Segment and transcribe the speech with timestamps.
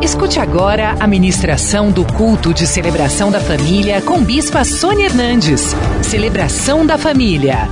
[0.00, 5.60] Escute agora a ministração do culto de celebração da família com Bispa Sônia Hernandes.
[6.08, 7.68] Celebração da família.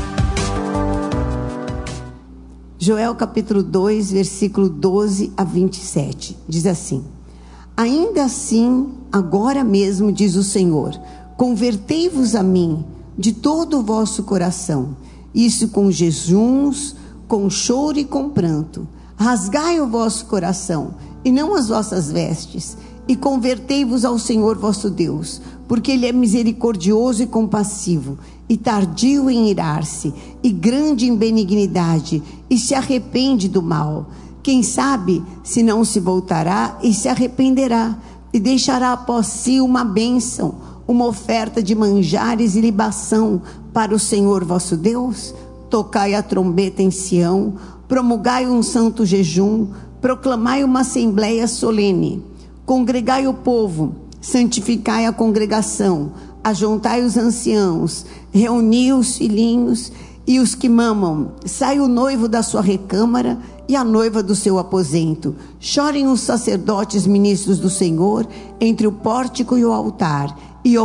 [2.76, 6.36] Joel capítulo 2, versículo 12 a 27.
[6.48, 7.04] Diz assim:
[7.76, 11.00] Ainda assim, agora mesmo, diz o Senhor,
[11.36, 12.84] convertei-vos a mim
[13.16, 14.96] de todo o vosso coração,
[15.32, 16.96] isso com jejuns,
[17.28, 18.88] com choro e com pranto.
[19.16, 22.76] Rasgai o vosso coração e não as vossas vestes,
[23.08, 28.18] e convertei-vos ao Senhor vosso Deus, porque Ele é misericordioso e compassivo,
[28.48, 34.08] e tardio em irar-se, e grande em benignidade, e se arrepende do mal.
[34.42, 37.96] Quem sabe se não se voltará e se arrependerá,
[38.32, 40.54] e deixará após si uma bênção,
[40.86, 45.34] uma oferta de manjares e libação para o Senhor vosso Deus?
[45.68, 47.54] Tocai a trombeta em Sião,
[47.88, 49.68] promulgai um santo jejum,
[50.00, 52.22] proclamai uma assembleia solene,
[52.64, 59.92] congregai o povo, santificai a congregação, ajuntai os anciãos, reuni os filhinhos
[60.26, 64.58] e os que mamam, sai o noivo da sua recâmara e a noiva do seu
[64.58, 65.34] aposento.
[65.58, 68.26] Chorem os sacerdotes ministros do Senhor
[68.60, 70.76] entre o pórtico e o altar, e,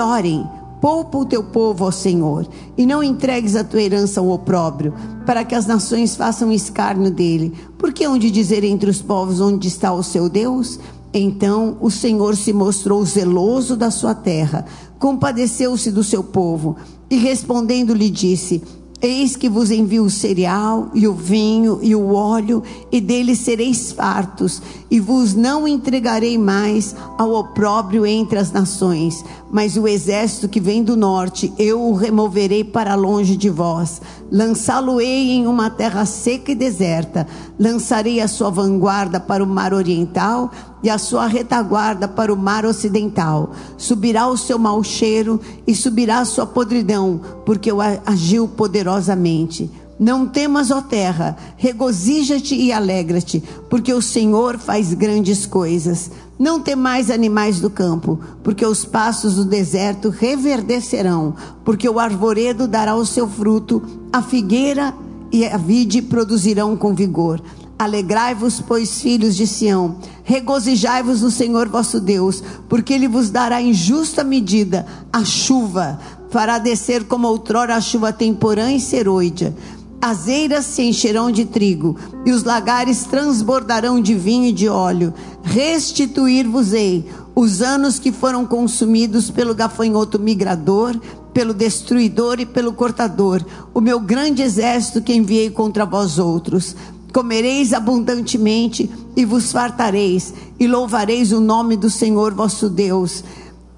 [0.00, 0.46] orem
[0.82, 2.44] Poupa o teu povo, ó Senhor,
[2.76, 4.92] e não entregues a tua herança ao opróbrio,
[5.24, 7.52] para que as nações façam escárnio dele.
[7.78, 10.80] Porque onde dizer entre os povos onde está o seu Deus?
[11.14, 14.64] Então o Senhor se mostrou zeloso da sua terra,
[14.98, 16.74] compadeceu-se do seu povo,
[17.08, 18.60] e respondendo lhe disse:
[19.02, 23.90] Eis que vos envio o cereal e o vinho e o óleo, e deles sereis
[23.90, 29.24] fartos, e vos não entregarei mais ao opróbrio entre as nações.
[29.50, 34.00] Mas o exército que vem do norte, eu o removerei para longe de vós.
[34.30, 37.26] Lançá-lo-ei em uma terra seca e deserta.
[37.58, 40.48] Lançarei a sua vanguarda para o mar oriental
[40.82, 43.52] e a sua retaguarda para o mar ocidental.
[43.76, 47.70] Subirá o seu mau cheiro e subirá a sua podridão, porque
[48.04, 49.70] agiu poderosamente.
[49.98, 53.40] Não temas, ó terra, regozija-te e alegra-te,
[53.70, 56.10] porque o Senhor faz grandes coisas.
[56.36, 62.96] Não temais animais do campo, porque os passos do deserto reverdecerão, porque o arvoredo dará
[62.96, 63.80] o seu fruto,
[64.12, 64.92] a figueira
[65.30, 67.40] e a vide produzirão com vigor.
[67.82, 73.74] Alegrai-vos, pois, filhos de Sião, regozijai-vos no Senhor vosso Deus, porque ele vos dará em
[73.74, 75.98] justa medida a chuva,
[76.30, 79.52] fará descer como outrora a chuva temporã e seroide.
[80.00, 85.12] As eiras se encherão de trigo, e os lagares transbordarão de vinho e de óleo.
[85.42, 87.04] Restituir-vos-ei
[87.34, 90.96] os anos que foram consumidos pelo gafanhoto migrador,
[91.32, 96.76] pelo destruidor e pelo cortador, o meu grande exército que enviei contra vós outros
[97.12, 103.22] comereis abundantemente e vos fartareis, e louvareis o nome do Senhor vosso Deus,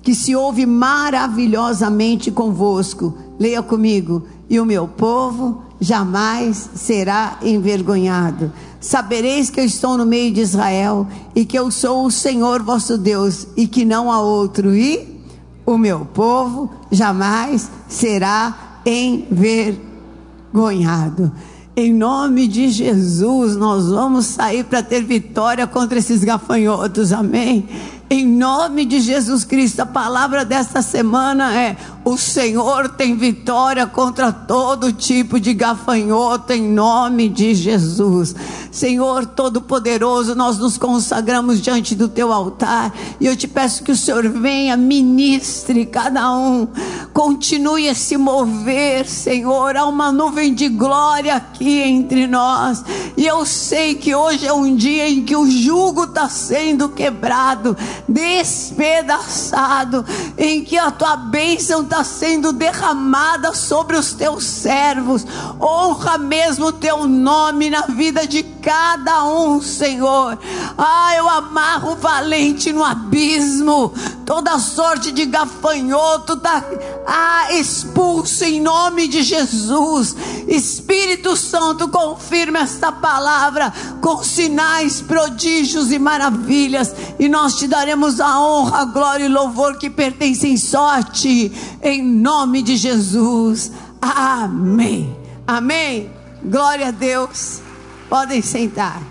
[0.03, 3.15] que se ouve maravilhosamente convosco.
[3.39, 4.25] Leia comigo.
[4.49, 8.53] E o meu povo jamais será envergonhado.
[8.78, 12.99] Sabereis que eu estou no meio de Israel e que eu sou o Senhor vosso
[12.99, 14.75] Deus e que não há outro.
[14.75, 15.25] E
[15.65, 21.33] o meu povo jamais será envergonhado.
[21.77, 27.69] Em nome de Jesus, nós vamos sair para ter vitória contra esses gafanhotos, amém?
[28.09, 34.31] Em nome de Jesus Cristo, a palavra desta semana é: o Senhor tem vitória contra
[34.31, 38.34] todo tipo de gafanhoto, em nome de Jesus.
[38.70, 43.97] Senhor Todo-Poderoso, nós nos consagramos diante do teu altar e eu te peço que o
[43.97, 46.66] Senhor venha, ministre cada um,
[47.12, 49.76] continue a se mover, Senhor.
[49.76, 52.84] Há uma nuvem de glória aqui entre nós
[53.16, 57.76] e eu sei que hoje é um dia em que o jugo está sendo quebrado,
[58.09, 60.04] despedaçado,
[60.36, 65.25] em que a tua bênção está está sendo derramada sobre os teus servos.
[65.60, 70.37] Honra mesmo o teu nome na vida de cada um, Senhor.
[70.77, 73.92] Ah, eu amarro o valente no abismo.
[74.24, 76.65] Toda sorte de gafanhoto está
[77.06, 80.16] ah, expulso em nome de Jesus.
[80.48, 86.94] Espírito Santo, confirma esta palavra com sinais, prodígios e maravilhas.
[87.18, 91.53] E nós te daremos a honra, a glória e louvor que pertencem só a ti
[91.82, 93.72] em nome de Jesus.
[94.00, 95.15] Amém.
[95.47, 96.10] Amém.
[96.42, 97.60] Glória a Deus.
[98.09, 99.03] Podem sentar.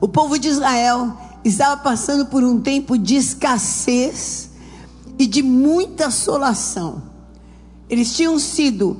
[0.00, 4.50] O povo de Israel estava passando por um tempo de escassez
[5.18, 7.02] e de muita assolação.
[7.88, 8.96] Eles tinham sido,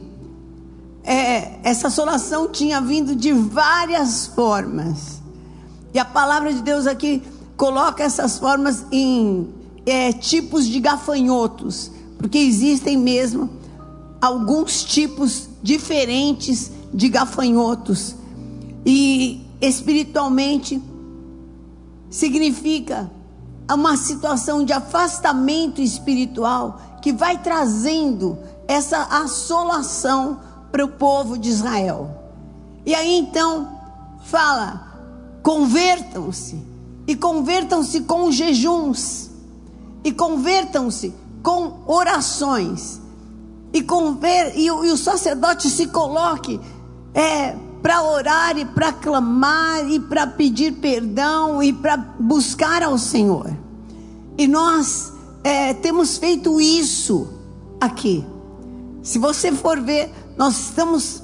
[1.04, 5.22] é, essa assolação tinha vindo de várias formas.
[5.94, 7.22] E a palavra de Deus aqui
[7.56, 9.48] coloca essas formas em
[9.86, 13.50] é, tipos de gafanhotos, porque existem mesmo
[14.20, 18.14] alguns tipos diferentes de gafanhotos.
[18.84, 20.82] E espiritualmente
[22.12, 23.10] significa
[23.68, 28.38] uma situação de afastamento espiritual que vai trazendo
[28.68, 30.38] essa assolação
[30.70, 32.10] para o povo de Israel.
[32.84, 33.68] E aí então
[34.24, 34.86] fala:
[35.42, 36.62] convertam-se,
[37.06, 39.30] e convertam-se com jejuns,
[40.04, 43.00] e convertam-se com orações,
[43.72, 46.60] e, conver, e, e o sacerdote se coloque
[47.14, 53.50] é, para orar e para clamar e para pedir perdão e para buscar ao Senhor.
[54.38, 55.12] E nós
[55.42, 57.28] é, temos feito isso
[57.80, 58.24] aqui.
[59.02, 61.22] Se você for ver, nós estamos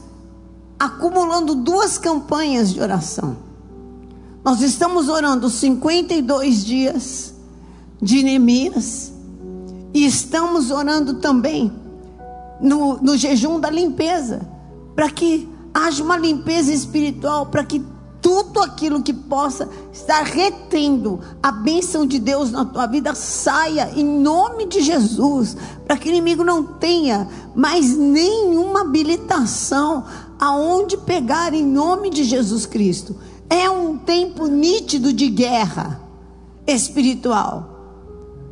[0.78, 3.36] acumulando duas campanhas de oração.
[4.44, 7.34] Nós estamos orando 52 dias
[8.00, 9.12] de Neemias
[9.94, 11.72] e estamos orando também
[12.60, 14.40] no, no jejum da limpeza,
[14.94, 17.84] para que haja uma limpeza espiritual, para que
[18.20, 24.04] tudo aquilo que possa estar retendo a bênção de Deus na tua vida saia em
[24.04, 25.56] nome de Jesus,
[25.86, 30.04] para que o inimigo não tenha mais nenhuma habilitação
[30.38, 33.16] aonde pegar em nome de Jesus Cristo.
[33.48, 36.00] É um tempo nítido de guerra
[36.66, 37.76] espiritual.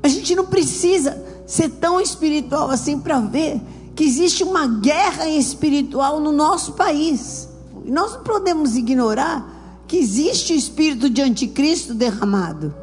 [0.03, 3.61] A gente não precisa ser tão espiritual assim para ver
[3.97, 7.49] que existe uma guerra espiritual no nosso país.
[7.87, 12.75] Nós não podemos ignorar que existe o espírito de anticristo derramado.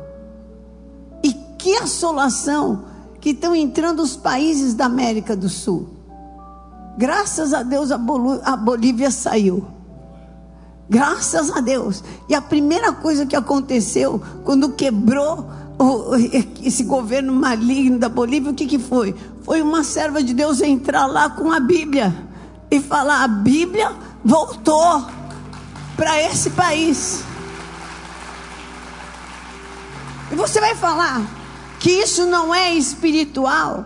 [1.23, 2.85] E que assolação
[3.21, 5.87] que estão entrando os países da América do Sul.
[6.97, 7.99] Graças a Deus a,
[8.43, 9.65] a Bolívia saiu.
[10.89, 12.03] Graças a Deus.
[12.27, 15.47] E a primeira coisa que aconteceu quando quebrou
[16.63, 19.15] esse governo maligno da Bolívia, o que, que foi?
[19.43, 22.15] Foi uma serva de Deus entrar lá com a Bíblia
[22.71, 23.91] e falar: a Bíblia
[24.23, 25.05] voltou
[25.95, 27.23] para esse país.
[30.31, 31.21] E você vai falar
[31.79, 33.85] que isso não é espiritual?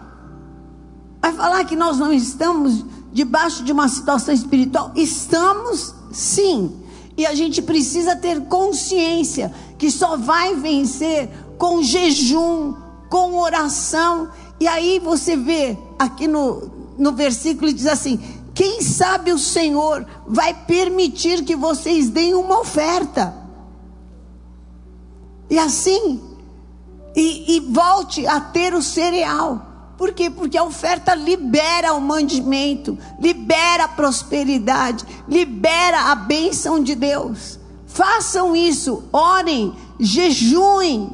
[1.19, 4.91] Vai falar que nós não estamos debaixo de uma situação espiritual?
[4.95, 6.83] Estamos sim.
[7.17, 12.75] E a gente precisa ter consciência que só vai vencer com jejum,
[13.09, 14.29] com oração.
[14.59, 18.19] E aí você vê aqui no, no versículo diz assim:
[18.57, 23.31] quem sabe o Senhor vai permitir que vocês deem uma oferta.
[25.47, 26.19] E assim,
[27.15, 29.61] e, e volte a ter o cereal.
[29.95, 30.29] Por quê?
[30.29, 37.59] Porque a oferta libera o mandamento, libera a prosperidade, libera a bênção de Deus.
[37.85, 41.09] Façam isso, orem, jejuem,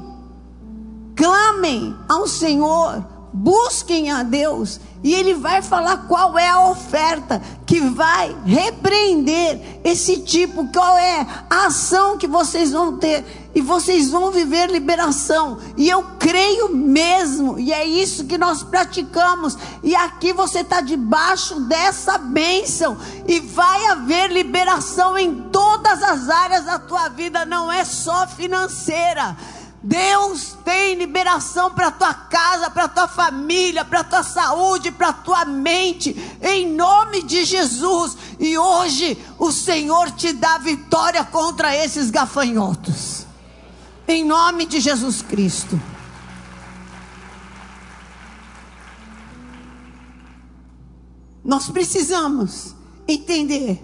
[1.13, 7.79] clamem ao Senhor, busquem a Deus, e Ele vai falar qual é a oferta que
[7.79, 13.25] vai repreender esse tipo, qual é a ação que vocês vão ter,
[13.55, 19.57] e vocês vão viver liberação, e eu creio mesmo, e é isso que nós praticamos,
[19.81, 22.95] e aqui você está debaixo dessa bênção,
[23.27, 29.35] e vai haver liberação em todas as áreas da tua vida, não é só financeira
[29.83, 36.15] Deus tem liberação para tua casa, para tua família, para tua saúde, para tua mente,
[36.41, 38.15] em nome de Jesus.
[38.39, 43.27] E hoje o Senhor te dá vitória contra esses gafanhotos.
[44.07, 45.79] Em nome de Jesus Cristo.
[51.43, 52.73] Nós precisamos
[53.05, 53.83] entender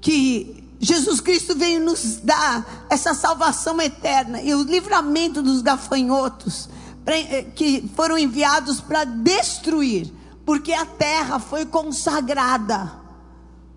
[0.00, 6.70] que Jesus Cristo veio nos dar essa salvação eterna e o livramento dos gafanhotos
[7.04, 10.10] eh, que foram enviados para destruir,
[10.46, 12.98] porque a terra foi consagrada.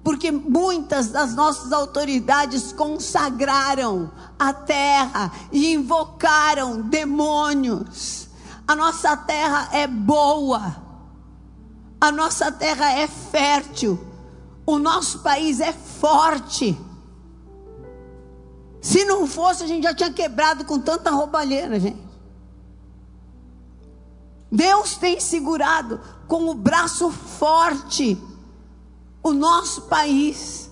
[0.02, 8.30] Porque muitas das nossas autoridades consagraram a terra e invocaram demônios.
[8.66, 10.76] A nossa terra é boa,
[12.00, 14.00] a nossa terra é fértil,
[14.66, 16.78] o nosso país é forte.
[18.84, 22.04] Se não fosse, a gente já tinha quebrado com tanta roubalheira, gente.
[24.52, 28.22] Deus tem segurado com o braço forte
[29.24, 30.70] o nosso país.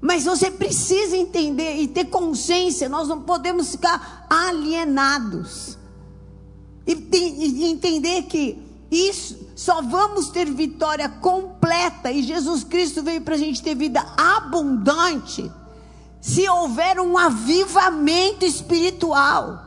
[0.00, 5.76] Mas você precisa entender e ter consciência, nós não podemos ficar alienados.
[6.86, 13.34] E, e entender que isso só vamos ter vitória completa e Jesus Cristo veio para
[13.34, 15.50] a gente ter vida abundante
[16.20, 19.60] se houver um avivamento espiritual,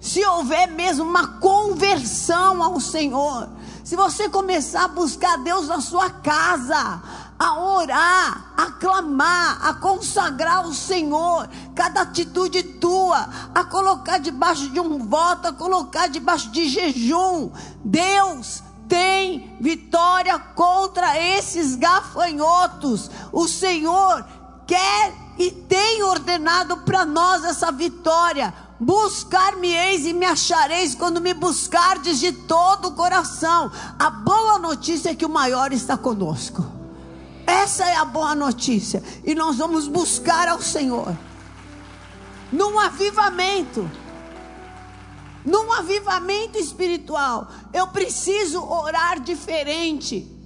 [0.00, 3.48] se houver mesmo uma conversão ao Senhor,
[3.84, 7.02] se você começar a buscar Deus na sua casa,
[7.38, 14.78] a orar, a clamar, a consagrar o Senhor, cada atitude tua, a colocar debaixo de
[14.78, 17.50] um voto, a colocar debaixo de jejum,
[17.84, 23.10] Deus tem vitória contra esses gafanhotos.
[23.32, 24.24] O Senhor
[24.66, 28.52] quer e tem ordenado para nós essa vitória.
[28.78, 33.72] Buscar-me-eis e me achareis quando me buscardes de todo o coração.
[33.98, 36.62] A boa notícia é que o maior está conosco.
[37.46, 39.02] Essa é a boa notícia.
[39.24, 41.16] E nós vamos buscar ao Senhor.
[42.52, 43.90] Num avivamento.
[45.42, 47.48] Num avivamento espiritual.
[47.72, 50.39] Eu preciso orar diferente.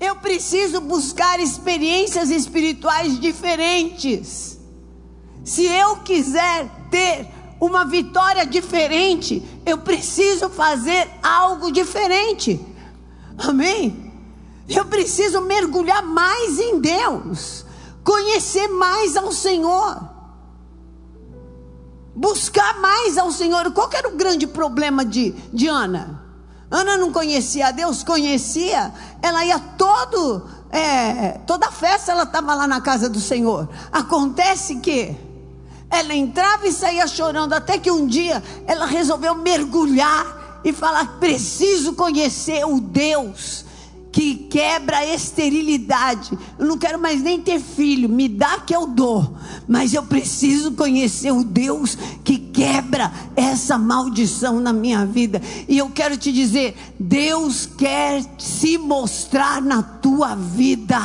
[0.00, 4.58] Eu preciso buscar experiências espirituais diferentes.
[5.44, 7.26] Se eu quiser ter
[7.60, 12.60] uma vitória diferente, eu preciso fazer algo diferente.
[13.36, 14.12] Amém?
[14.68, 17.64] Eu preciso mergulhar mais em Deus,
[18.04, 19.98] conhecer mais ao Senhor,
[22.14, 23.72] buscar mais ao Senhor.
[23.72, 26.27] Qual era o grande problema de, de Ana?
[26.70, 32.80] Ana não conhecia Deus, conhecia, ela ia todo, é, toda festa ela estava lá na
[32.80, 33.68] casa do Senhor.
[33.90, 35.16] Acontece que
[35.90, 41.94] ela entrava e saía chorando, até que um dia ela resolveu mergulhar e falar: preciso
[41.94, 43.64] conhecer o Deus
[44.10, 46.36] que quebra a esterilidade.
[46.58, 49.36] Eu não quero mais nem ter filho, me dá que eu dou.
[49.66, 55.40] Mas eu preciso conhecer o Deus que quebra essa maldição na minha vida.
[55.68, 60.98] E eu quero te dizer: Deus quer se mostrar na tua vida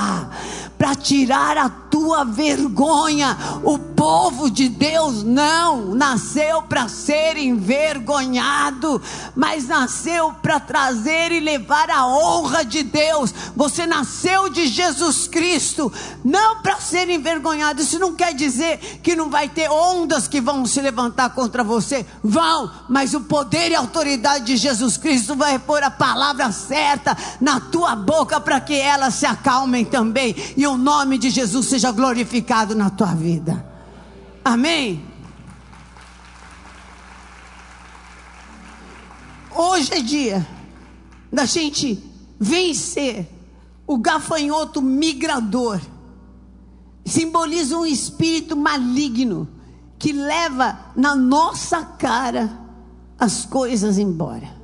[0.83, 3.37] para tirar a tua vergonha.
[3.63, 9.01] O povo de Deus não nasceu para ser envergonhado,
[9.33, 13.33] mas nasceu para trazer e levar a honra de Deus.
[13.55, 15.91] Você nasceu de Jesus Cristo,
[16.23, 17.81] não para ser envergonhado.
[17.81, 22.05] Isso não quer dizer que não vai ter ondas que vão se levantar contra você.
[22.23, 27.17] Vão, mas o poder e a autoridade de Jesus Cristo vai pôr a palavra certa
[27.41, 30.35] na tua boca para que elas se acalmem também.
[30.55, 33.65] E o nome de Jesus seja glorificado na tua vida.
[34.45, 35.03] Amém?
[39.55, 40.45] Hoje é dia
[41.31, 43.27] da gente vencer
[43.85, 45.79] o gafanhoto migrador.
[47.05, 49.47] Simboliza um espírito maligno
[49.99, 52.59] que leva na nossa cara
[53.17, 54.63] as coisas embora.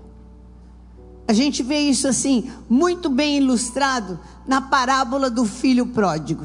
[1.28, 6.44] A gente vê isso assim, muito bem ilustrado na parábola do filho pródigo.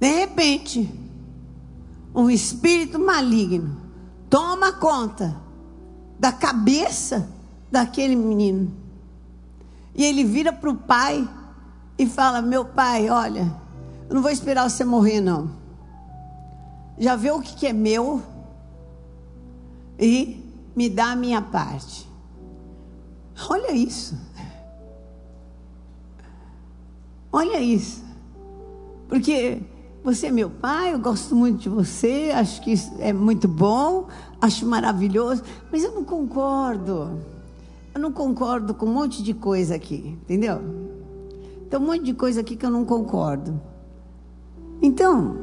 [0.00, 0.92] De repente,
[2.14, 3.76] um espírito maligno
[4.28, 5.36] toma conta
[6.18, 7.28] da cabeça
[7.70, 8.72] daquele menino.
[9.94, 11.28] E ele vira para o pai
[11.98, 13.52] e fala: Meu pai, olha,
[14.08, 15.50] eu não vou esperar você morrer, não.
[16.98, 18.22] Já vê o que, que é meu
[19.98, 22.08] e me dá a minha parte.
[23.48, 24.16] Olha isso.
[27.32, 28.02] Olha isso.
[29.08, 29.60] Porque
[30.04, 34.06] você é meu pai, eu gosto muito de você, acho que é muito bom,
[34.40, 37.33] acho maravilhoso, mas eu não concordo.
[37.94, 40.60] Eu não concordo com um monte de coisa aqui, entendeu?
[41.70, 43.60] Tem um monte de coisa aqui que eu não concordo.
[44.82, 45.36] Então,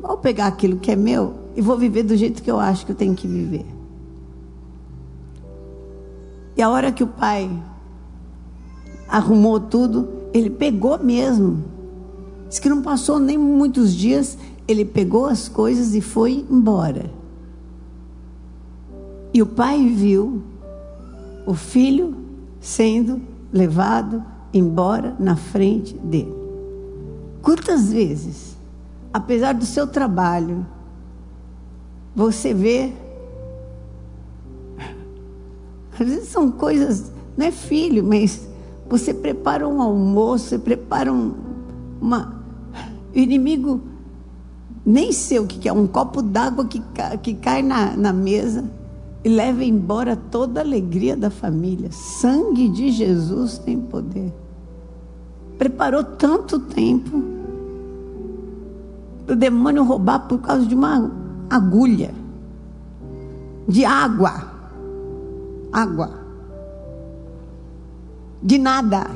[0.00, 2.92] vou pegar aquilo que é meu e vou viver do jeito que eu acho que
[2.92, 3.66] eu tenho que viver.
[6.56, 7.50] E a hora que o pai
[9.08, 11.64] arrumou tudo, ele pegou mesmo
[12.50, 17.08] Diz que não passou nem muitos dias, ele pegou as coisas e foi embora.
[19.32, 20.42] E o pai viu
[21.50, 22.14] o filho
[22.60, 23.20] sendo
[23.52, 24.22] levado
[24.54, 26.32] embora na frente dele.
[27.42, 28.56] Quantas vezes,
[29.12, 30.64] apesar do seu trabalho,
[32.14, 32.92] você vê.
[35.98, 38.48] Às vezes são coisas, não é filho, mas
[38.88, 41.34] você prepara um almoço, você prepara um,
[42.00, 42.44] uma,
[43.12, 43.80] o inimigo
[44.86, 46.80] nem sei o que é, um copo d'água que,
[47.20, 48.78] que cai na, na mesa
[49.22, 51.90] e leva embora toda a alegria da família.
[51.92, 54.32] Sangue de Jesus tem poder.
[55.58, 57.22] Preparou tanto tempo
[59.26, 61.10] para o demônio roubar por causa de uma
[61.48, 62.14] agulha
[63.68, 64.50] de água.
[65.72, 66.10] Água.
[68.42, 69.06] De nada.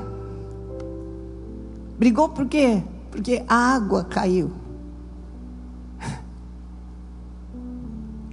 [1.98, 2.82] Brigou por quê?
[3.14, 4.50] porque a água caiu.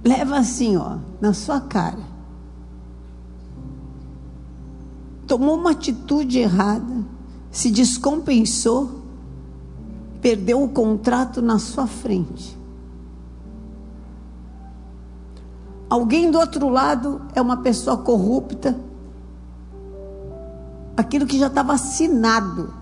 [0.04, 2.12] Leva assim, ó, na sua cara.
[5.26, 7.04] Tomou uma atitude errada,
[7.50, 9.02] se descompensou,
[10.20, 12.58] perdeu o contrato na sua frente.
[15.88, 18.78] Alguém do outro lado é uma pessoa corrupta.
[20.96, 22.72] Aquilo que já estava assinado,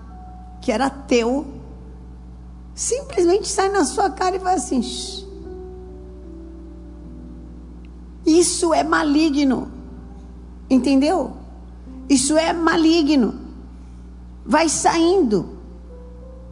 [0.61, 1.45] que era teu,
[2.73, 4.81] simplesmente sai na sua cara e vai assim.
[8.41, 9.67] Isso é maligno.
[10.67, 11.33] Entendeu?
[12.09, 13.35] Isso é maligno.
[14.43, 15.57] Vai saindo.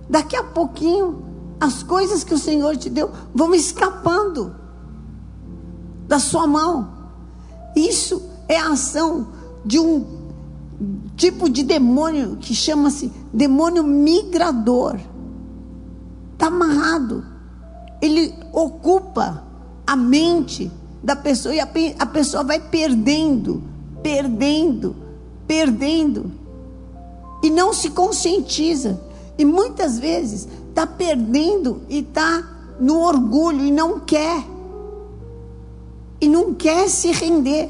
[0.07, 1.23] Daqui a pouquinho,
[1.59, 4.55] as coisas que o Senhor te deu vão escapando
[6.07, 6.89] da sua mão.
[7.75, 9.29] Isso é a ação
[9.65, 10.05] de um
[11.17, 14.99] tipo de demônio que chama-se demônio migrador.
[16.33, 17.25] Está amarrado.
[17.99, 19.43] Ele ocupa
[19.87, 20.71] a mente
[21.03, 21.67] da pessoa e a,
[21.99, 23.63] a pessoa vai perdendo,
[24.03, 24.95] perdendo,
[25.47, 26.31] perdendo.
[27.41, 28.99] E não se conscientiza.
[29.37, 32.43] E muitas vezes está perdendo e está
[32.79, 34.43] no orgulho e não quer
[36.21, 37.69] e não quer se render.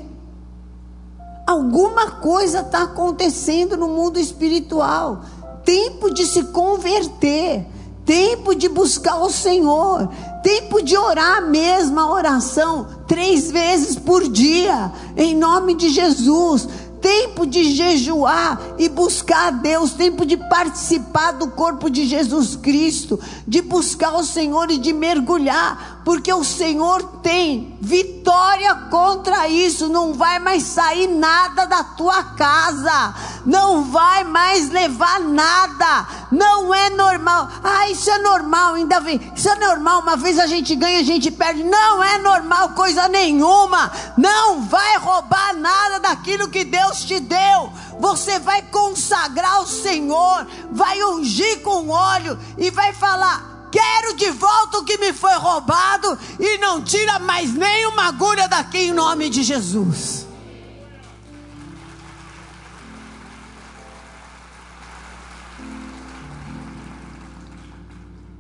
[1.45, 5.21] Alguma coisa está acontecendo no mundo espiritual.
[5.63, 7.65] Tempo de se converter,
[8.05, 10.09] tempo de buscar o Senhor,
[10.43, 16.67] tempo de orar a mesma oração três vezes por dia, em nome de Jesus.
[17.01, 23.17] Tempo de jejuar e buscar a Deus, tempo de participar do corpo de Jesus Cristo,
[23.48, 29.88] de buscar o Senhor e de mergulhar, porque o Senhor tem vitória contra isso.
[29.89, 33.13] Não vai mais sair nada da tua casa,
[33.46, 36.08] não vai mais levar nada.
[36.32, 37.48] Não é normal.
[37.63, 39.22] Ah, isso é normal, ainda vem.
[39.36, 40.00] Isso é normal.
[40.00, 41.62] Uma vez a gente ganha, a gente perde.
[41.63, 43.92] Não é normal coisa nenhuma.
[44.18, 47.72] Não vai roubar nada daquilo que Deus te deu.
[48.00, 54.79] Você vai consagrar o Senhor, vai ungir com óleo e vai falar: Quero de volta
[54.79, 59.44] o que me foi roubado e não tira mais nenhuma agulha daqui em nome de
[59.44, 60.27] Jesus.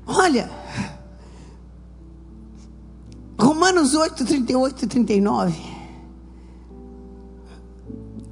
[0.05, 0.49] Olha,
[3.37, 5.69] Romanos 8, 38 e 39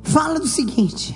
[0.03, 1.15] fala do seguinte: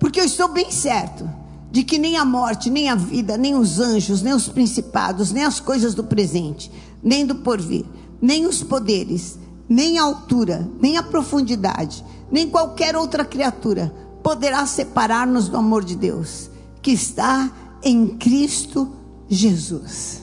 [0.00, 1.43] porque eu estou bem certo
[1.74, 5.42] de que nem a morte, nem a vida, nem os anjos, nem os principados, nem
[5.42, 6.70] as coisas do presente,
[7.02, 7.84] nem do porvir,
[8.22, 9.36] nem os poderes,
[9.68, 15.96] nem a altura, nem a profundidade, nem qualquer outra criatura poderá separar-nos do amor de
[15.96, 16.48] Deus,
[16.80, 17.50] que está
[17.82, 18.88] em Cristo
[19.28, 20.22] Jesus.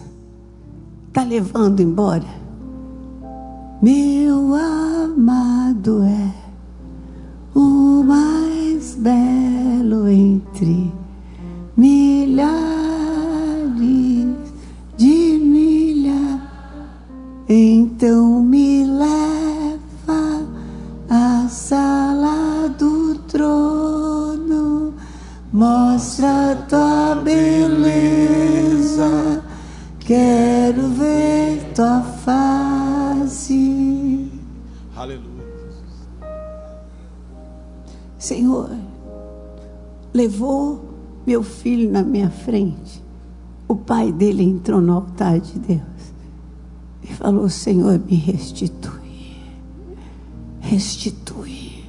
[1.09, 2.33] Está levando embora?
[3.81, 6.33] Meu amado é
[7.53, 11.00] o mais belo entre
[44.11, 45.81] dele entrou no altar de Deus
[47.03, 49.37] e falou: Senhor, me restitui,
[50.59, 51.85] restitui,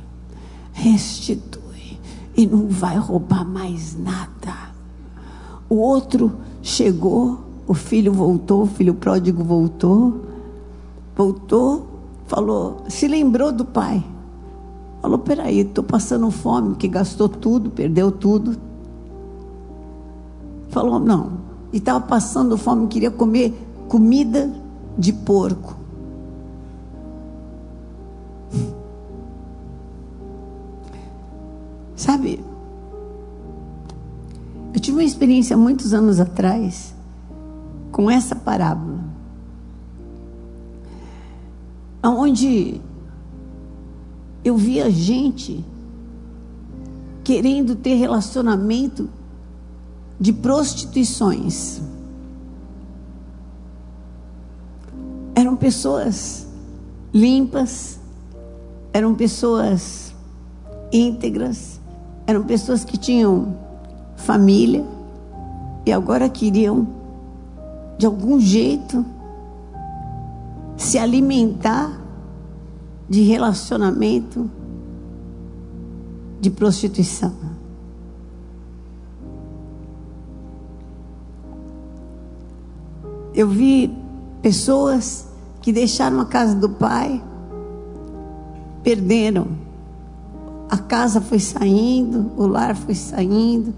[0.73, 1.99] restitui,
[2.37, 4.73] e não vai roubar mais nada.
[5.69, 6.33] O outro
[6.63, 10.23] chegou, o filho voltou, o filho pródigo voltou,
[11.17, 11.87] voltou,
[12.27, 14.05] falou, se lembrou do pai.
[15.01, 18.57] Falou: peraí, estou passando fome, que gastou tudo, perdeu tudo,
[20.69, 21.42] falou não.
[21.73, 23.53] E estava passando fome, queria comer
[23.89, 24.51] comida
[24.99, 25.77] de porco.
[31.97, 32.45] Sabe,
[34.75, 36.95] eu tive uma experiência muitos anos atrás
[37.91, 38.99] com essa parábola,
[42.03, 42.81] onde
[44.45, 45.65] eu via gente
[47.23, 49.09] querendo ter relacionamento
[50.23, 51.81] de prostituições.
[55.35, 56.47] Eram pessoas
[57.13, 57.99] limpas,
[58.93, 60.15] eram pessoas
[60.93, 61.81] íntegras,
[62.25, 63.57] eram pessoas que tinham
[64.15, 64.85] família
[65.85, 66.87] e agora queriam,
[67.99, 69.05] de algum jeito,
[70.77, 72.01] se alimentar
[73.09, 74.49] de relacionamento
[76.41, 77.52] de prostituição.
[83.35, 83.97] Eu vi
[84.41, 85.27] pessoas
[85.61, 87.23] que deixaram a casa do pai,
[88.83, 89.49] perderam.
[90.69, 93.75] A casa foi saindo, o lar foi saindo,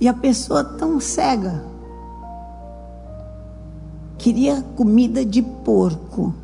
[0.00, 1.62] e a pessoa tão cega
[4.20, 6.34] queria comida de porco.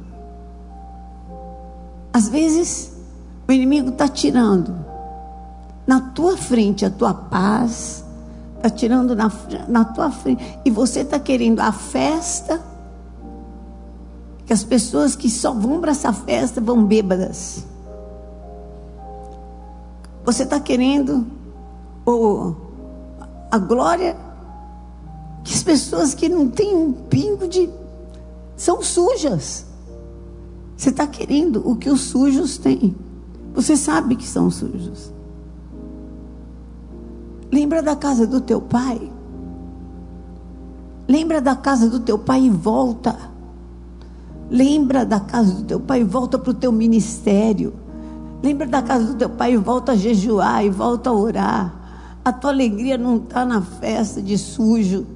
[2.12, 2.92] Às vezes,
[3.46, 4.74] o inimigo está tirando
[5.86, 8.02] na tua frente a tua paz,
[8.56, 9.30] está tirando na,
[9.68, 12.60] na tua frente, e você está querendo a festa,
[14.44, 17.64] que as pessoas que só vão para essa festa vão bêbadas.
[20.24, 21.26] Você está querendo
[22.04, 22.54] o,
[23.50, 24.16] a glória
[25.44, 27.70] que as pessoas que não têm um pingo de.
[28.56, 29.64] são sujas.
[30.76, 32.94] Você está querendo o que os sujos têm.
[33.54, 35.12] Você sabe que são sujos.
[37.52, 39.12] Lembra da casa do teu pai?
[41.08, 43.16] Lembra da casa do teu pai e volta.
[44.50, 47.74] Lembra da casa do teu pai e volta para o teu ministério.
[48.42, 51.74] Lembra da casa do teu pai e volta a jejuar e volta a orar.
[52.24, 55.06] A tua alegria não está na festa de sujo.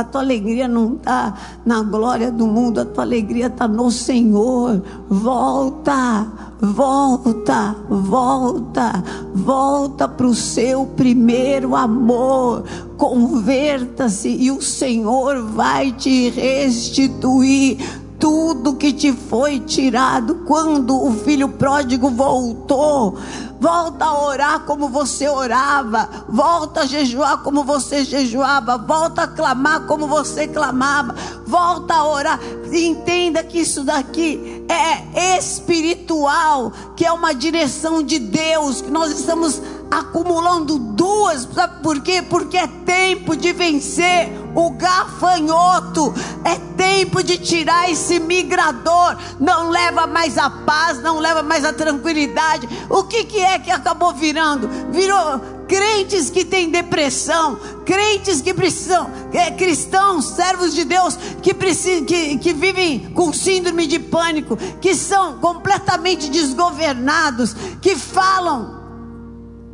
[0.00, 4.82] A tua alegria não está na glória do mundo, a tua alegria está no Senhor.
[5.10, 6.26] Volta,
[6.58, 12.64] volta, volta, volta para o seu primeiro amor.
[12.96, 17.76] Converta-se e o Senhor vai te restituir
[18.20, 23.18] tudo que te foi tirado quando o filho pródigo voltou.
[23.58, 26.08] Volta a orar como você orava.
[26.28, 28.76] Volta a jejuar como você jejuava.
[28.78, 31.14] Volta a clamar como você clamava.
[31.46, 32.38] Volta a orar.
[32.70, 39.60] Entenda que isso daqui é espiritual, que é uma direção de Deus, que nós estamos
[39.90, 42.22] acumulando duas, sabe por quê?
[42.22, 50.06] Porque é tempo de vencer o gafanhoto, é tempo de tirar esse migrador, não leva
[50.06, 52.68] mais a paz, não leva mais a tranquilidade.
[52.88, 54.68] O que, que é que acabou virando?
[54.90, 62.04] Virou crentes que têm depressão, crentes que precisam, é, cristãos, servos de Deus, que, precisam,
[62.04, 68.79] que, que vivem com síndrome de pânico, que são completamente desgovernados, que falam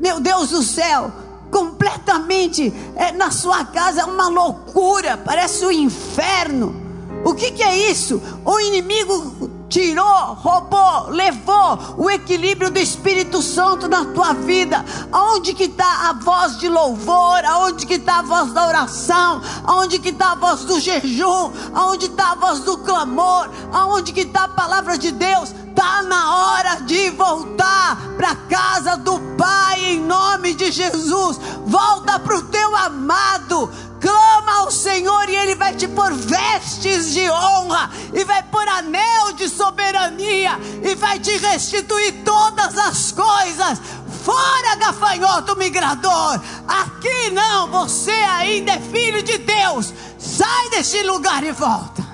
[0.07, 1.11] meu Deus do céu,
[1.51, 6.77] completamente é, na sua casa é uma loucura, parece o um inferno.
[7.25, 8.23] O que, que é isso?
[8.45, 14.85] O inimigo tirou, roubou, levou o equilíbrio do Espírito Santo na tua vida.
[15.11, 17.45] Aonde que está a voz de louvor?
[17.45, 19.41] Aonde que está a voz da oração?
[19.65, 21.53] Aonde que está a voz do jejum?
[21.75, 23.51] Aonde está a voz do clamor?
[23.73, 25.53] Aonde que está a palavra de Deus?
[25.77, 31.39] Está na hora de voltar para a casa do Pai em nome de Jesus.
[31.67, 33.71] Volta para o teu amado
[34.01, 39.33] clama ao Senhor e Ele vai te pôr vestes de honra, e vai pôr anel
[39.33, 43.81] de soberania, e vai te restituir todas as coisas.
[44.25, 49.93] Fora, gafanhoto migrador, aqui não, você ainda é filho de Deus.
[50.19, 52.05] Sai desse lugar e volta.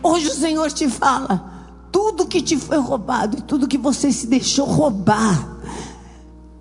[0.00, 1.57] Hoje o Senhor te fala
[1.90, 5.48] tudo que te foi roubado, tudo que você se deixou roubar,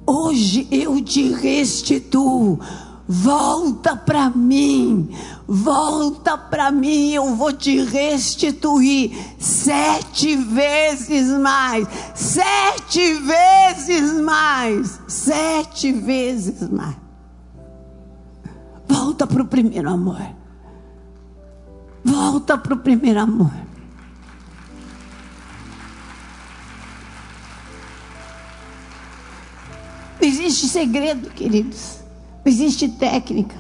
[0.06, 2.60] hoje eu te restituo.
[3.10, 5.10] Volta para mim,
[5.48, 16.70] volta para mim, eu vou te restituir sete vezes mais, sete vezes mais, sete vezes
[16.70, 16.98] mais.
[18.90, 20.22] Volta para o primeiro amor,
[22.04, 23.67] volta para o primeiro amor.
[30.20, 32.00] Não existe segredo, queridos.
[32.44, 33.56] Não existe técnica.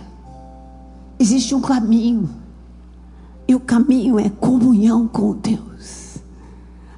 [1.20, 2.30] Existe um caminho.
[3.48, 6.18] E o caminho é comunhão com Deus.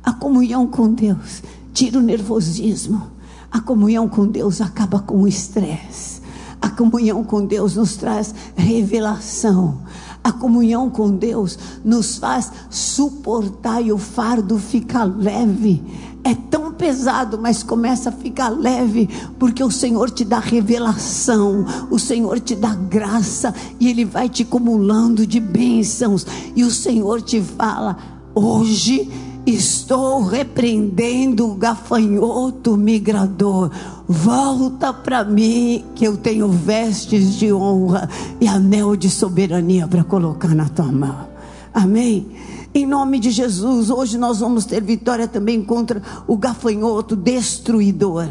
[0.03, 1.43] A comunhão com Deus
[1.73, 3.11] tira o nervosismo.
[3.51, 6.21] A comunhão com Deus acaba com o estresse.
[6.61, 9.79] A comunhão com Deus nos traz revelação.
[10.23, 15.81] A comunhão com Deus nos faz suportar e o fardo fica leve
[16.23, 21.97] é tão pesado, mas começa a ficar leve, porque o Senhor te dá revelação, o
[21.97, 27.41] Senhor te dá graça, e Ele vai te acumulando de bênçãos, e o Senhor te
[27.41, 27.97] fala:
[28.35, 29.09] hoje
[29.45, 33.71] estou repreendendo o gafanhoto migrador.
[34.07, 40.53] Volta para mim, que eu tenho vestes de honra e anel de soberania para colocar
[40.55, 41.27] na tua mão.
[41.73, 42.27] Amém?
[42.73, 48.29] Em nome de Jesus, hoje nós vamos ter vitória também contra o gafanhoto destruidor.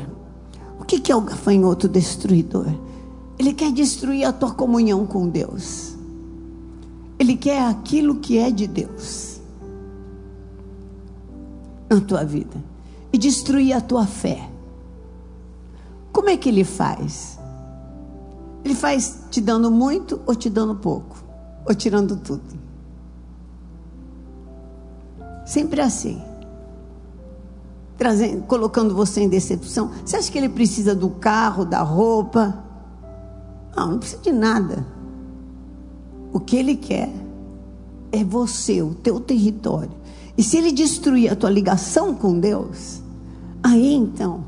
[0.78, 2.66] O que, é o gafanhoto destruidor?
[3.36, 5.96] Ele quer destruir a tua comunhão com Deus.
[7.18, 9.40] Ele quer aquilo que é de Deus
[11.90, 12.62] na tua vida
[13.12, 14.48] e destruir a tua fé.
[16.12, 17.38] Como é que ele faz?
[18.64, 21.16] Ele faz te dando muito ou te dando pouco?
[21.66, 22.57] Ou tirando tudo?
[25.48, 26.20] Sempre assim.
[27.96, 29.90] Trazendo, colocando você em decepção.
[30.04, 32.62] Você acha que ele precisa do carro, da roupa?
[33.74, 34.86] Não, não precisa de nada.
[36.34, 37.10] O que ele quer
[38.12, 39.90] é você, o teu território.
[40.36, 43.00] E se ele destruir a tua ligação com Deus,
[43.62, 44.44] aí então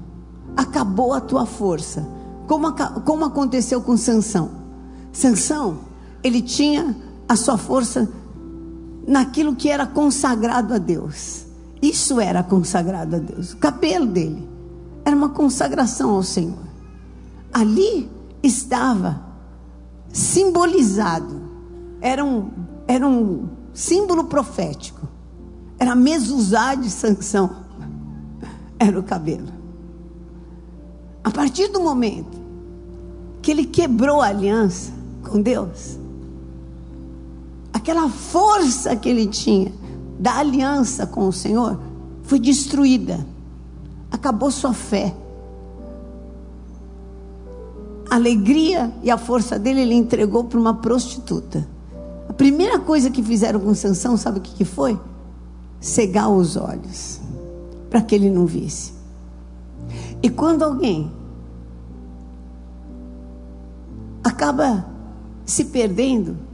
[0.55, 2.07] acabou a tua força.
[2.47, 2.75] Como,
[3.07, 4.51] como aconteceu com Sansão?
[5.15, 5.79] Sansão,
[6.23, 6.95] ele tinha
[7.27, 8.07] a sua força
[9.11, 11.45] naquilo que era consagrado a Deus.
[11.83, 13.55] Isso era consagrado a Deus.
[13.55, 14.49] O cabelo dele
[15.05, 16.63] era uma consagração ao Senhor.
[17.53, 18.09] Ali
[18.41, 19.21] estava
[20.13, 21.43] simbolizado.
[22.01, 22.51] Era um,
[22.87, 25.09] era um símbolo profético.
[25.77, 27.51] Era a mesuzá de Sansão.
[28.79, 29.49] Era o cabelo.
[31.25, 32.39] A partir do momento
[33.43, 34.93] que ele quebrou a aliança
[35.23, 35.99] com Deus,
[37.81, 39.73] aquela força que ele tinha
[40.19, 41.81] da aliança com o Senhor
[42.23, 43.27] foi destruída.
[44.11, 45.15] Acabou sua fé.
[48.11, 51.67] A alegria e a força dele ele entregou para uma prostituta.
[52.29, 55.01] A primeira coisa que fizeram com Sansão, sabe o que, que foi?
[55.81, 57.19] Cegar os olhos,
[57.89, 58.93] para que ele não visse.
[60.23, 61.11] E quando alguém
[64.23, 64.85] acaba
[65.47, 66.50] se perdendo,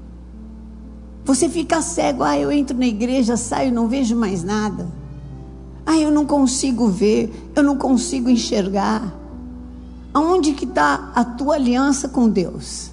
[1.27, 2.23] você fica cego.
[2.23, 4.87] Ah, eu entro na igreja, saio, não vejo mais nada.
[5.85, 9.13] Ah, eu não consigo ver, eu não consigo enxergar.
[10.15, 12.91] Aonde que está a tua aliança com Deus?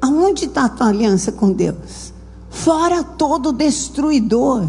[0.00, 2.12] Aonde está a tua aliança com Deus?
[2.48, 4.68] Fora todo destruidor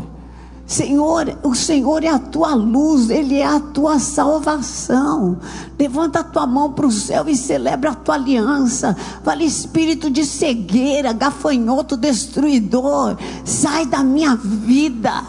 [0.67, 5.37] Senhor, o Senhor é a tua luz, Ele é a tua salvação.
[5.77, 8.97] Levanta a tua mão para o céu e celebra a tua aliança.
[9.23, 15.23] Vale espírito de cegueira, gafanhoto destruidor, sai da minha vida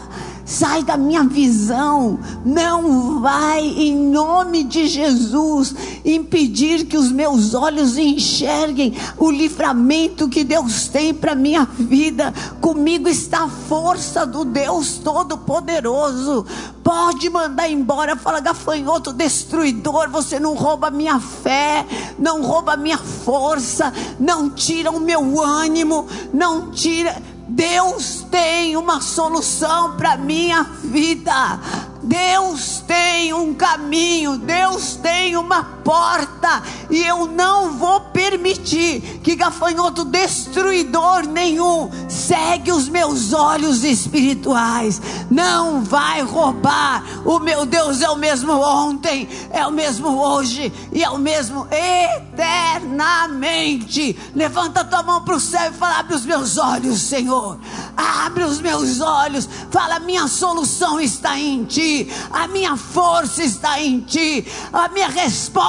[0.47, 7.97] sai da minha visão, não vai, em nome de Jesus, impedir que os meus olhos
[7.97, 12.33] enxerguem o livramento que Deus tem para minha vida.
[12.61, 16.45] Comigo está a força do Deus Todo-Poderoso.
[16.81, 21.85] Pode mandar embora, fala gafanhoto destruidor, você não rouba minha fé,
[22.17, 29.95] não rouba minha força, não tira o meu ânimo, não tira Deus tem uma solução
[29.95, 31.59] para minha vida.
[32.03, 40.03] Deus tem um caminho, Deus tem uma porta, e eu não vou permitir que gafanhoto
[40.03, 45.01] destruidor nenhum segue os meus olhos espirituais.
[45.31, 47.05] Não vai roubar.
[47.23, 51.65] O meu Deus é o mesmo ontem, é o mesmo hoje e é o mesmo
[51.71, 54.19] eternamente.
[54.35, 57.57] Levanta tua mão para o céu e fala: abre os meus olhos, Senhor.
[57.95, 59.47] Abre os meus olhos.
[59.71, 65.09] Fala: minha solução está em ti a minha força está em ti, a minha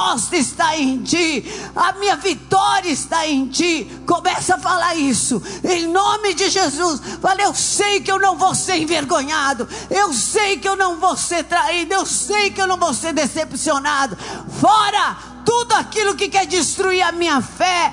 [0.09, 1.43] resposta está em ti,
[1.75, 3.89] a minha vitória está em ti.
[4.05, 7.01] Começa a falar isso, em nome de Jesus.
[7.21, 11.15] Fala, eu sei que eu não vou ser envergonhado, eu sei que eu não vou
[11.15, 14.17] ser traído, eu sei que eu não vou ser decepcionado.
[14.59, 15.38] Fora!
[15.49, 17.91] Tudo aquilo que quer destruir a minha fé,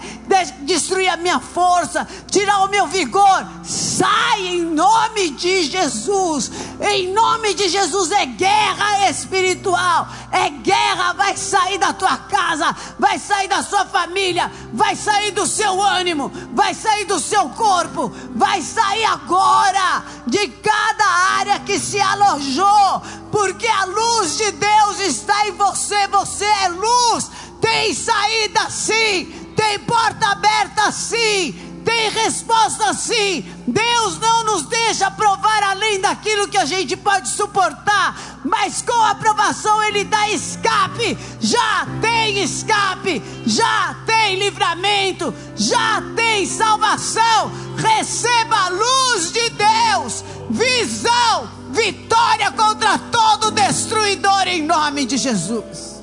[0.61, 6.51] destruir a minha força, tirar o meu vigor, sai em nome de Jesus.
[6.79, 11.15] Em nome de Jesus é guerra espiritual, é guerra.
[11.15, 16.31] Vai sair da tua casa, vai sair da sua família, vai sair do seu ânimo,
[16.53, 21.07] vai sair do seu corpo, vai sair agora de cada
[21.39, 23.01] área que se alojou,
[23.33, 27.31] porque a luz de Deus está em você, você é luz
[27.67, 29.25] tem saída sim,
[29.57, 31.53] tem porta aberta sim,
[31.85, 33.45] tem resposta sim.
[33.67, 39.11] Deus não nos deixa provar além daquilo que a gente pode suportar, mas com a
[39.11, 41.19] aprovação Ele dá escape.
[41.41, 47.51] Já tem escape, já tem livramento, já tem salvação.
[47.77, 55.96] Receba a luz de Deus, visão vitória contra todo destruidor em nome de Jesus.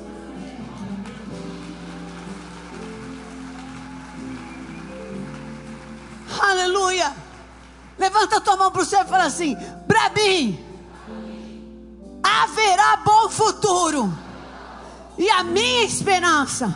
[6.54, 7.12] Aleluia.
[7.98, 9.56] Levanta a tua mão para o céu e fala assim:
[9.88, 10.64] para mim
[12.22, 14.16] haverá bom futuro,
[15.18, 16.74] e a minha esperança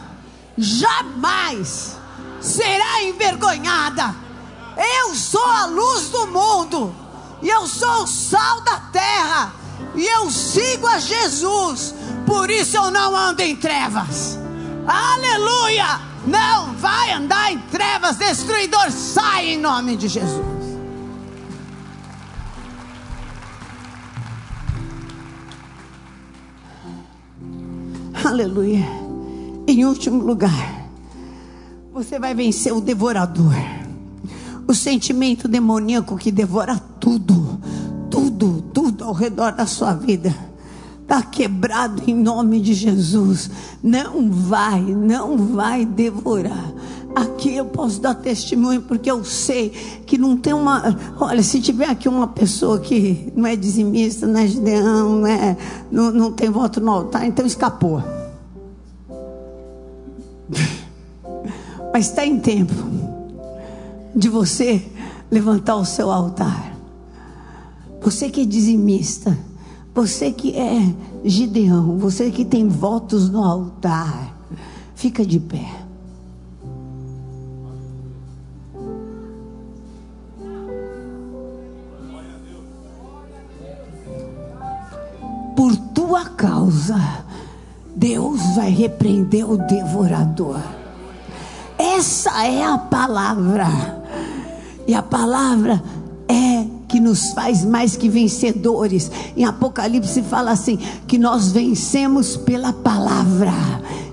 [0.57, 1.97] jamais
[2.41, 4.15] será envergonhada.
[5.01, 6.95] Eu sou a luz do mundo,
[7.41, 9.53] e eu sou o sal da terra,
[9.95, 11.95] e eu sigo a Jesus,
[12.27, 14.39] por isso eu não ando em trevas.
[14.87, 16.08] Aleluia!
[16.29, 20.47] Não vai andar em trevas, destruidor, sai em nome de Jesus.
[28.25, 28.85] Aleluia.
[29.67, 30.87] Em último lugar,
[31.93, 33.55] você vai vencer o devorador.
[34.67, 37.59] O sentimento demoníaco que devora tudo,
[38.11, 40.48] tudo, tudo ao redor da sua vida
[41.09, 43.51] está quebrado em nome de Jesus.
[43.83, 46.71] Não vai, não vai devorar.
[47.17, 49.71] Aqui eu posso dar testemunho porque eu sei
[50.05, 50.95] que não tem uma.
[51.19, 55.57] Olha, se tiver aqui uma pessoa que não é dizimista, não é gideão, não, é,
[55.91, 58.03] não, não tem voto no altar, então escapou.
[61.91, 62.75] Mas está em tempo
[64.15, 64.85] de você
[65.31, 66.77] levantar o seu altar.
[68.03, 69.48] Você que é dizimista
[69.99, 74.33] você que é Gideão, você que tem votos no altar,
[74.95, 75.69] fica de pé.
[85.57, 87.25] Por tua causa,
[87.97, 90.61] Deus vai repreender o devorador.
[91.77, 93.67] Essa é a palavra.
[94.87, 95.83] E a palavra
[96.99, 99.09] que nos faz mais que vencedores.
[99.37, 103.53] Em Apocalipse fala assim: que nós vencemos pela palavra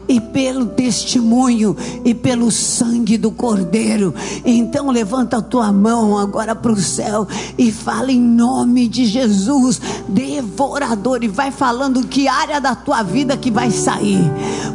[0.07, 4.13] e pelo testemunho e pelo sangue do Cordeiro.
[4.43, 9.81] Então levanta a tua mão agora para o céu e fala em nome de Jesus,
[10.07, 14.21] devorador, e vai falando que área da tua vida que vai sair.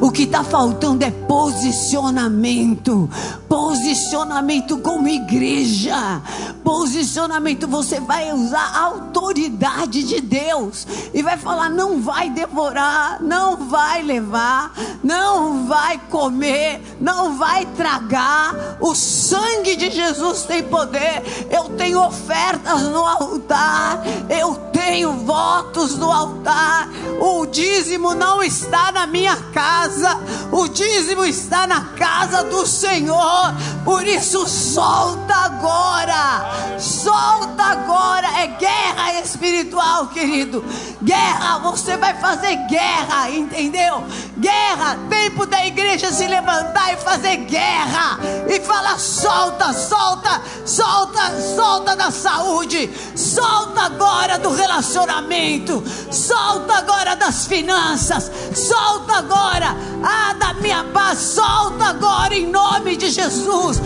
[0.01, 3.09] O que está faltando é posicionamento,
[3.49, 6.23] posicionamento como igreja,
[6.65, 7.69] posicionamento.
[7.69, 14.03] Você vai usar a autoridade de Deus e vai falar: não vai devorar, não vai
[14.03, 18.79] levar, não não vai comer, não vai tragar.
[18.81, 21.23] O sangue de Jesus tem poder.
[21.51, 26.89] Eu tenho ofertas no altar, eu tenho votos no altar.
[27.21, 30.19] O dízimo não está na minha casa,
[30.51, 33.55] o dízimo está na casa do Senhor.
[33.85, 38.27] Por isso, solta agora, solta agora.
[38.41, 40.65] É guerra espiritual, querido.
[41.03, 44.03] Guerra, você vai fazer guerra, entendeu?
[44.39, 48.19] Guerra tempo da igreja se levantar e fazer guerra
[48.49, 51.21] e falar: solta, solta, solta,
[51.57, 60.55] solta da saúde, solta agora do relacionamento, solta agora das finanças, solta agora ah, da
[60.55, 63.81] minha paz, solta agora em nome de Jesus.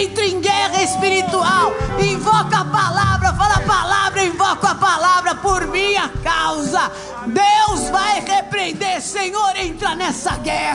[0.00, 6.08] Entre em guerra espiritual, invoca a palavra, fala a palavra, invoca a palavra por minha
[6.22, 6.90] causa.
[7.26, 10.69] Deus vai repreender, Senhor, entra nessa guerra.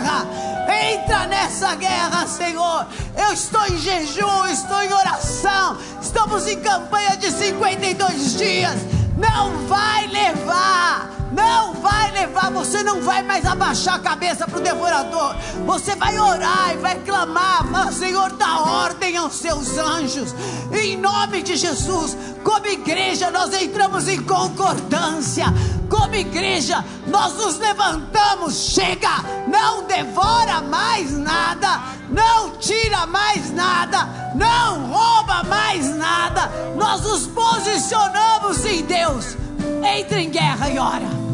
[0.93, 2.88] Entra nessa guerra, Senhor.
[3.15, 5.77] Eu estou em jejum, estou em oração.
[6.01, 8.75] Estamos em campanha de 52 dias.
[9.17, 14.63] Não vai levar não vai levar, você não vai mais abaixar a cabeça para o
[14.63, 15.36] devorador.
[15.65, 20.34] Você vai orar e vai clamar, fala, Senhor, dá ordem aos seus anjos.
[20.71, 25.47] Em nome de Jesus, como igreja, nós entramos em concordância.
[25.89, 34.88] Como igreja, nós nos levantamos, chega, não devora mais nada, não tira mais nada, não
[34.88, 36.50] rouba mais nada.
[36.76, 39.38] Nós nos posicionamos em Deus.
[39.84, 41.26] Entre em guerra e ora.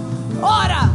[0.41, 0.89] Ora,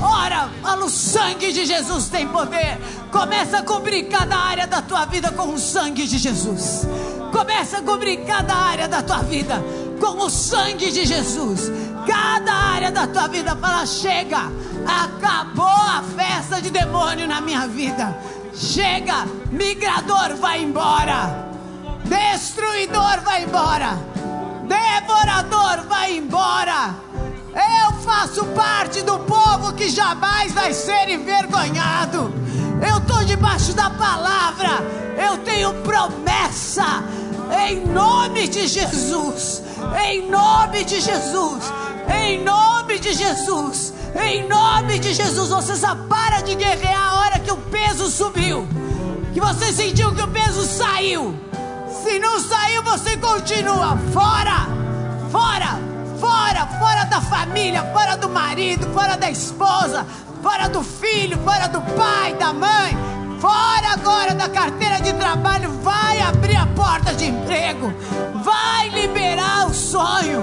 [0.00, 0.48] ora,
[0.82, 2.78] o sangue de Jesus tem poder.
[3.10, 6.86] Começa a cobrir cada área da tua vida com o sangue de Jesus.
[7.30, 9.62] Começa a cobrir cada área da tua vida
[10.00, 11.70] com o sangue de Jesus.
[12.06, 14.50] Cada área da tua vida fala: chega,
[14.86, 18.16] acabou a festa de demônio na minha vida.
[18.54, 21.48] Chega, migrador vai embora,
[22.04, 23.98] destruidor vai embora,
[24.66, 26.94] devorador vai embora.
[27.54, 32.32] Eu faço parte do povo que jamais vai ser envergonhado.
[32.86, 34.70] Eu estou debaixo da palavra.
[35.16, 37.04] Eu tenho promessa.
[37.68, 39.62] Em nome de Jesus.
[40.04, 41.72] Em nome de Jesus.
[42.08, 43.92] Em nome de Jesus.
[44.14, 45.50] Em nome de Jesus.
[45.50, 48.66] Você só para de guerrear a hora que o peso subiu.
[49.32, 51.34] Que você sentiu que o peso saiu.
[52.02, 53.96] Se não saiu, você continua.
[54.12, 54.66] Fora!
[55.30, 55.78] Fora!
[56.18, 56.66] Fora!
[56.78, 60.06] Fora da família, fora do marido, fora da esposa,
[60.42, 62.96] fora do filho, fora do pai, da mãe.
[63.40, 67.92] Fora agora da carteira de trabalho, vai abrir a porta de emprego,
[68.42, 70.42] vai liberar o sonho,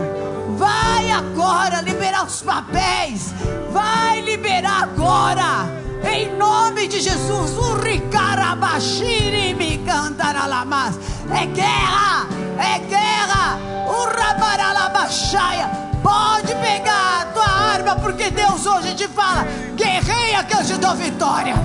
[0.60, 3.34] vai agora liberar os papéis,
[3.72, 5.66] vai liberar agora,
[6.04, 7.52] em nome de Jesus.
[7.58, 11.00] O ricarabashiri me cantaralamas.
[11.32, 13.58] É guerra, é guerra.
[13.88, 15.70] O rabaralabaxaia.
[16.04, 19.46] Pode pegar a tua arma, porque Deus hoje te fala:
[19.76, 21.56] guerreia que eu te dou vitória.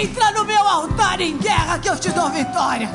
[0.00, 2.88] Entra no meu altar em guerra que eu te dou vitória.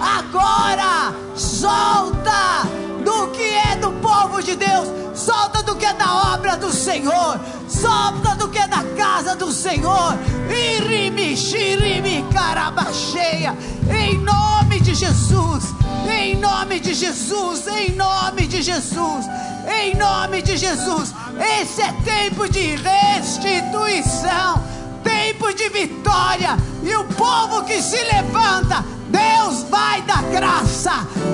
[0.00, 2.66] Agora solta
[3.04, 7.38] do que é do povo de Deus, solta do que é da obra do Senhor,
[7.68, 10.18] solta do que é da casa do Senhor.
[10.48, 13.54] Irimi, shirimi, carabacheia,
[13.90, 15.64] em nome de Jesus,
[16.10, 19.26] em nome de Jesus, em nome de Jesus,
[19.68, 21.14] em nome de Jesus.
[21.60, 24.62] Esse é tempo de restituição,
[25.02, 30.92] tempo de vitória, e o povo que se levanta, Deus vai dar graça,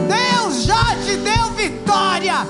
[0.09, 2.47] Deus já te deu vitória.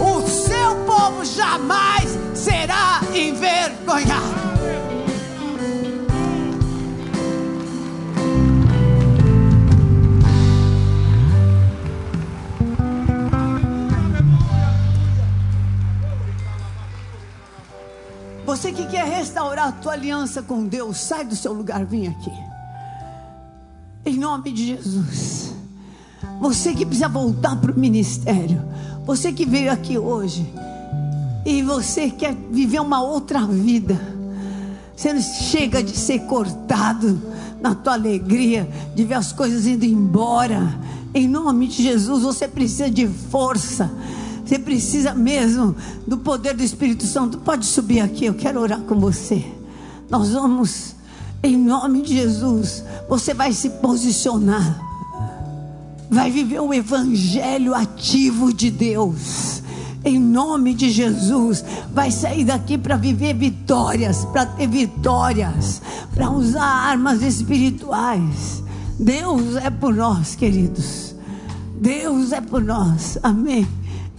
[0.00, 4.40] O seu povo jamais será envergonhado.
[18.50, 22.49] Você que quer restaurar a tua aliança com Deus, sai do seu lugar, vem aqui.
[24.04, 25.52] Em nome de Jesus.
[26.40, 28.62] Você que precisa voltar para o ministério.
[29.04, 30.50] Você que veio aqui hoje.
[31.44, 34.00] E você quer viver uma outra vida.
[34.96, 37.20] Você não chega de ser cortado
[37.60, 40.78] na tua alegria, de ver as coisas indo embora.
[41.14, 43.90] Em nome de Jesus, você precisa de força.
[44.44, 45.76] Você precisa mesmo
[46.06, 47.38] do poder do Espírito Santo.
[47.38, 49.44] Pode subir aqui, eu quero orar com você.
[50.10, 50.96] Nós vamos,
[51.42, 54.78] em nome de Jesus, você vai se posicionar,
[56.10, 59.62] vai viver o evangelho ativo de Deus.
[60.02, 61.62] Em nome de Jesus,
[61.92, 65.82] vai sair daqui para viver vitórias, para ter vitórias,
[66.14, 68.62] para usar armas espirituais.
[68.98, 71.14] Deus é por nós, queridos.
[71.80, 73.18] Deus é por nós.
[73.22, 73.66] Amém.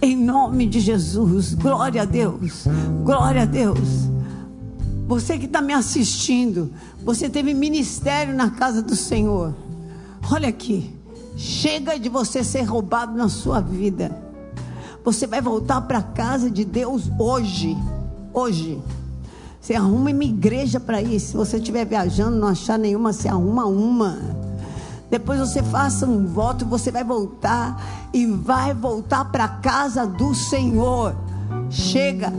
[0.00, 1.54] Em nome de Jesus.
[1.54, 2.64] Glória a Deus.
[3.04, 4.10] Glória a Deus.
[5.06, 6.72] Você que está me assistindo,
[7.04, 9.54] você teve ministério na casa do Senhor.
[10.30, 10.96] Olha aqui.
[11.36, 14.16] Chega de você ser roubado na sua vida.
[15.04, 17.76] Você vai voltar para a casa de Deus hoje.
[18.32, 18.80] Hoje.
[19.60, 21.18] Você arruma uma igreja para ir.
[21.18, 24.18] Se você estiver viajando, não achar nenhuma, você arruma uma.
[25.10, 30.34] Depois você faça um voto, você vai voltar e vai voltar para a casa do
[30.34, 31.14] Senhor.
[31.68, 32.32] Chega.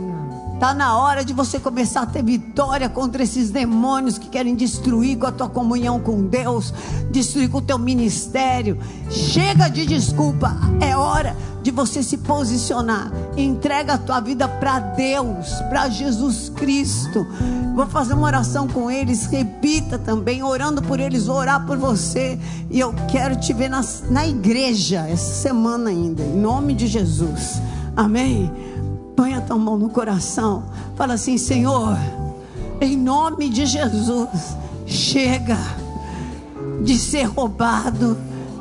[0.64, 5.18] Está na hora de você começar a ter vitória contra esses demônios que querem destruir
[5.18, 6.72] com a tua comunhão com Deus,
[7.10, 8.78] destruir com o teu ministério.
[9.10, 10.56] Chega de desculpa.
[10.80, 13.12] É hora de você se posicionar.
[13.36, 17.26] Entrega a tua vida para Deus, para Jesus Cristo.
[17.76, 19.26] Vou fazer uma oração com eles.
[19.26, 22.38] Repita também, orando por eles, vou orar por você.
[22.70, 27.60] E eu quero te ver na, na igreja essa semana ainda, em nome de Jesus.
[27.94, 28.73] Amém.
[29.16, 30.64] Põe a tua mão no coração.
[30.96, 31.96] Fala assim, Senhor,
[32.80, 34.56] em nome de Jesus,
[34.86, 35.58] chega
[36.82, 38.16] de ser roubado,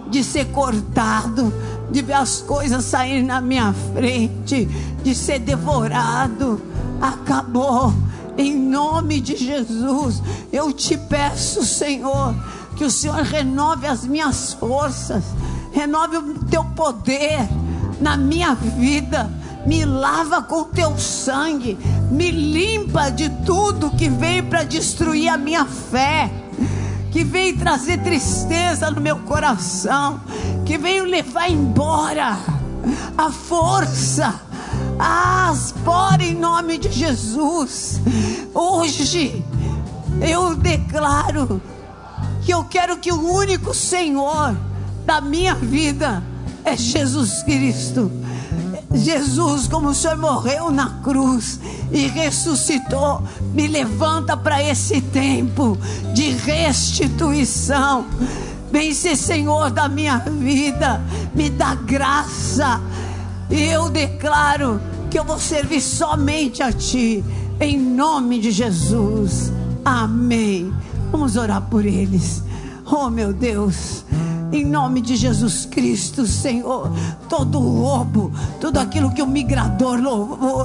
[0.10, 1.52] de ser cortado
[1.94, 4.66] de ver as coisas saírem na minha frente,
[5.04, 6.60] de ser devorado.
[7.00, 7.94] Acabou.
[8.36, 12.34] Em nome de Jesus, eu te peço, Senhor,
[12.76, 15.24] que o Senhor renove as minhas forças,
[15.72, 17.48] renove o teu poder
[18.02, 19.30] na minha vida,
[19.66, 21.78] me lava com teu sangue,
[22.12, 26.30] me limpa de tudo que veio para destruir a minha fé
[27.14, 30.20] que veio trazer tristeza no meu coração,
[30.66, 32.40] que veio levar embora
[33.16, 34.42] a força.
[34.98, 38.02] As fora em nome de Jesus.
[38.52, 39.46] Hoje
[40.22, 41.62] eu declaro
[42.44, 44.58] que eu quero que o único Senhor
[45.06, 46.24] da minha vida
[46.66, 48.12] é Jesus Cristo.
[48.94, 51.60] Jesus, como o Senhor morreu na cruz
[51.92, 53.24] e ressuscitou,
[53.54, 55.78] me levanta para esse tempo
[56.14, 58.06] de restituição,
[58.74, 61.00] Vem ser Senhor da minha vida.
[61.36, 62.82] Me dá graça.
[63.48, 64.82] E eu declaro
[65.12, 67.24] que eu vou servir somente a Ti.
[67.60, 69.54] Em nome de Jesus.
[69.86, 70.74] Amém.
[71.12, 72.42] Vamos orar por eles.
[72.84, 74.04] Oh, meu Deus.
[74.54, 76.92] Em nome de Jesus Cristo, Senhor,
[77.28, 78.32] todo roubo,
[78.62, 80.00] tudo aquilo que o migrador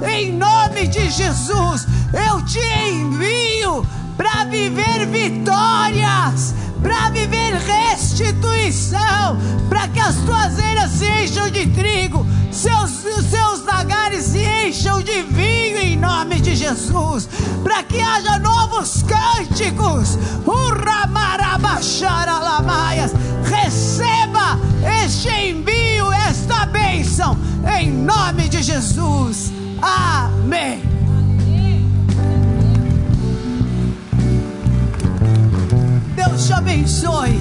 [0.08, 3.86] Em nome de Jesus, eu te envio
[4.16, 9.38] para viver vitórias para viver restituição,
[9.70, 12.90] para que as tuas eiras se encham de trigo, seus,
[13.30, 17.26] seus lagares se encham de vinho em nome de Jesus,
[17.62, 20.18] para que haja novos cânticos.
[23.44, 24.58] Receba
[25.02, 27.38] este envio, esta bênção,
[27.78, 29.63] em nome de Jesus.
[29.84, 30.82] Amém.
[36.16, 37.38] Deus te abençoe.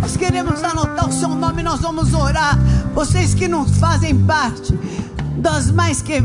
[0.00, 2.56] Nós queremos anotar o seu nome, nós vamos orar.
[2.94, 4.78] Vocês que não fazem parte
[5.38, 6.20] das mais que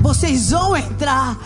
[0.00, 1.36] vocês vão entrar,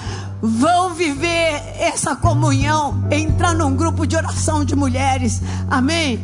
[0.40, 5.42] vão viver essa comunhão, entrar num grupo de oração de mulheres.
[5.68, 6.20] Amém.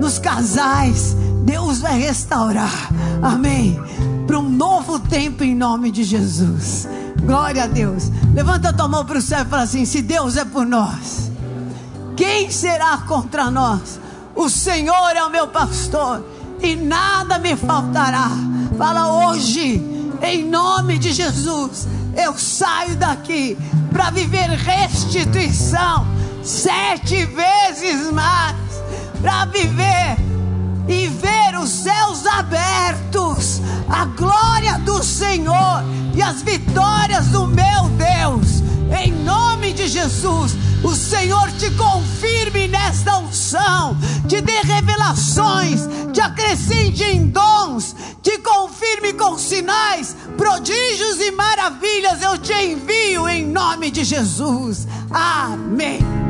[0.00, 2.90] Nos casais, Deus vai restaurar.
[3.22, 3.78] Amém.
[4.30, 6.86] Para um novo tempo em nome de Jesus.
[7.24, 8.12] Glória a Deus.
[8.32, 11.30] Levanta a tua mão para o céu e fala assim: se Deus é por nós
[12.16, 13.98] quem será contra nós?
[14.36, 16.24] O Senhor é o meu pastor
[16.62, 18.30] e nada me faltará.
[18.78, 19.82] Fala hoje,
[20.22, 23.58] em nome de Jesus, eu saio daqui
[23.90, 26.06] para viver restituição
[26.44, 28.54] sete vezes mais,
[29.20, 30.29] para viver
[30.90, 35.84] e ver os céus abertos, a glória do Senhor
[36.14, 38.62] e as vitórias do meu Deus.
[39.02, 45.82] Em nome de Jesus, o Senhor te confirme nesta unção, te dê revelações,
[46.12, 52.20] te acrescente em dons, te confirme com sinais, prodígios e maravilhas.
[52.20, 54.88] Eu te envio em nome de Jesus.
[55.10, 56.29] Amém.